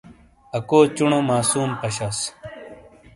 [0.57, 2.19] اکو چُنومعصوم پشاس۔